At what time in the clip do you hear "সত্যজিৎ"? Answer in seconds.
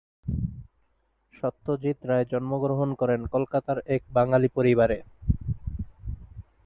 1.33-1.97